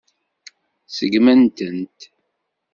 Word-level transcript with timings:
Seggmen-tent. 0.87 1.99